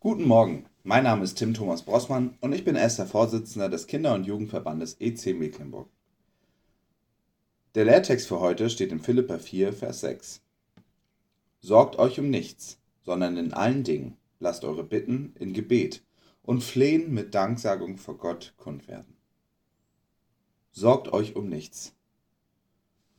[0.00, 4.14] Guten Morgen, mein Name ist Tim Thomas Brossmann und ich bin erster Vorsitzender des Kinder-
[4.14, 5.88] und Jugendverbandes EC Mecklenburg.
[7.74, 10.40] Der Lehrtext für heute steht in Philippa 4, Vers 6.
[11.58, 16.04] Sorgt euch um nichts, sondern in allen Dingen lasst eure Bitten in Gebet
[16.42, 19.16] und Flehen mit Danksagung vor Gott kund werden.
[20.70, 21.92] Sorgt euch um nichts.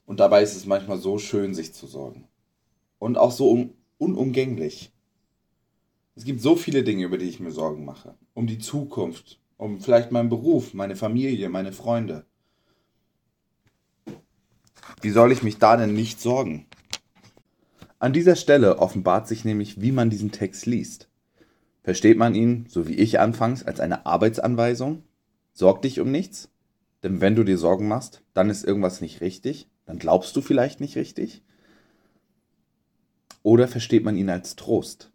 [0.06, 2.30] Und dabei ist es manchmal so schön, sich zu sorgen.
[3.00, 4.94] Und auch so unumgänglich.
[6.20, 8.14] Es gibt so viele Dinge, über die ich mir Sorgen mache.
[8.34, 12.26] Um die Zukunft, um vielleicht meinen Beruf, meine Familie, meine Freunde.
[15.02, 16.66] Wie soll ich mich da denn nicht sorgen?
[18.00, 21.08] An dieser Stelle offenbart sich nämlich, wie man diesen Text liest.
[21.84, 25.04] Versteht man ihn, so wie ich anfangs, als eine Arbeitsanweisung?
[25.54, 26.50] Sorg dich um nichts?
[27.02, 30.82] Denn wenn du dir Sorgen machst, dann ist irgendwas nicht richtig, dann glaubst du vielleicht
[30.82, 31.44] nicht richtig.
[33.42, 35.14] Oder versteht man ihn als Trost?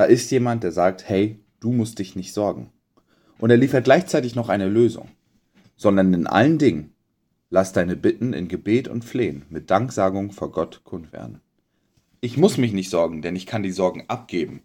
[0.00, 2.72] Da ist jemand, der sagt, hey, du musst dich nicht sorgen.
[3.36, 5.10] Und er liefert gleichzeitig noch eine Lösung.
[5.76, 6.94] Sondern in allen Dingen
[7.50, 11.42] lass deine Bitten in Gebet und Flehen mit Danksagung vor Gott kund werden.
[12.22, 14.62] Ich muss mich nicht sorgen, denn ich kann die Sorgen abgeben.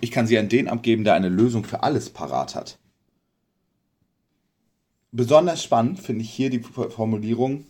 [0.00, 2.80] Ich kann sie an den abgeben, der eine Lösung für alles parat hat.
[5.12, 7.66] Besonders spannend finde ich hier die Formulierung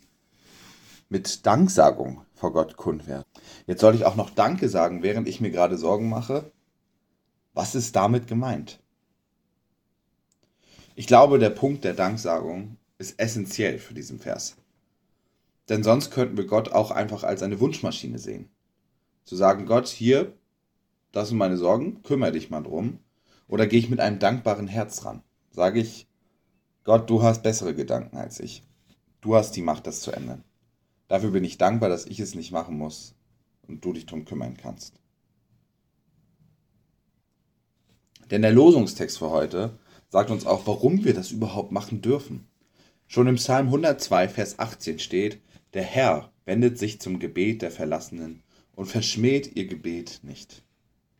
[1.10, 3.26] mit Danksagung vor Gott kund werden.
[3.66, 6.52] Jetzt soll ich auch noch Danke sagen, während ich mir gerade Sorgen mache.
[7.56, 8.80] Was ist damit gemeint?
[10.94, 14.58] Ich glaube, der Punkt der Danksagung ist essentiell für diesen Vers.
[15.70, 18.50] Denn sonst könnten wir Gott auch einfach als eine Wunschmaschine sehen.
[19.24, 20.34] Zu sagen, Gott, hier,
[21.12, 22.98] das sind meine Sorgen, kümmere dich mal drum.
[23.48, 25.22] Oder gehe ich mit einem dankbaren Herz ran?
[25.50, 26.06] Sage ich,
[26.84, 28.64] Gott, du hast bessere Gedanken als ich.
[29.22, 30.44] Du hast die Macht, das zu ändern.
[31.08, 33.14] Dafür bin ich dankbar, dass ich es nicht machen muss
[33.66, 35.00] und du dich darum kümmern kannst.
[38.30, 42.48] Denn der Losungstext für heute sagt uns auch, warum wir das überhaupt machen dürfen.
[43.06, 45.40] Schon im Psalm 102, Vers 18 steht,
[45.74, 48.42] der Herr wendet sich zum Gebet der Verlassenen
[48.74, 50.62] und verschmäht ihr Gebet nicht.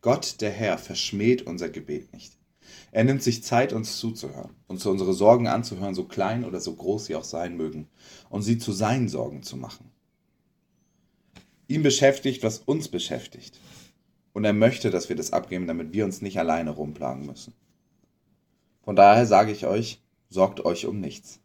[0.01, 2.33] Gott, der Herr, verschmäht unser Gebet nicht.
[2.91, 7.05] Er nimmt sich Zeit, uns zuzuhören, uns unsere Sorgen anzuhören, so klein oder so groß
[7.05, 7.87] sie auch sein mögen,
[8.29, 9.91] und sie zu seinen Sorgen zu machen.
[11.67, 13.59] Ihn beschäftigt, was uns beschäftigt.
[14.37, 17.55] Und er möchte, dass wir das abgeben, damit wir uns nicht alleine rumplagen müssen.
[18.83, 19.99] Von daher sage ich euch,
[20.29, 21.39] sorgt euch um nichts.